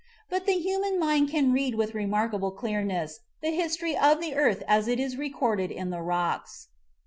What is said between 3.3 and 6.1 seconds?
the history of the earth as it is recorded in the